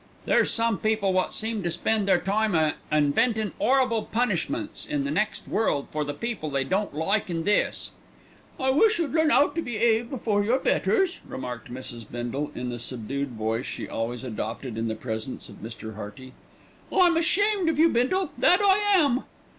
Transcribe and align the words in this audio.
"There's 0.25 0.49
some 0.49 0.79
people 0.79 1.13
wot 1.13 1.31
seem 1.35 1.61
to 1.61 1.69
spend 1.69 2.07
their 2.07 2.17
time 2.19 2.55
a 2.55 2.73
inventin' 2.91 3.51
'orrible 3.59 4.01
punishments 4.11 4.83
in 4.83 5.03
the 5.03 5.11
next 5.11 5.47
world 5.47 5.91
for 5.91 6.03
the 6.03 6.11
people 6.15 6.49
they 6.49 6.63
don't 6.63 6.95
like 6.95 7.29
in 7.29 7.43
this." 7.43 7.91
"I 8.59 8.71
wish 8.71 8.97
you'd 8.97 9.11
learn 9.13 9.29
'ow 9.29 9.49
to 9.49 9.61
be'ave 9.61 10.09
before 10.09 10.43
your 10.43 10.57
betters," 10.57 11.19
remarked 11.27 11.71
Mrs. 11.71 12.03
Bindle, 12.11 12.49
in 12.55 12.69
the 12.69 12.79
subdued 12.79 13.33
voice 13.33 13.67
she 13.67 13.87
always 13.87 14.23
adopted 14.23 14.75
in 14.75 14.87
the 14.87 14.95
presence 14.95 15.49
of 15.49 15.57
Mr. 15.61 15.93
Hearty. 15.93 16.33
"I'm 16.91 17.15
ashamed 17.15 17.69
of 17.69 17.77
you, 17.77 17.87
Bindle, 17.89 18.31
that 18.39 18.59
I 18.59 18.77
am." 18.99 19.25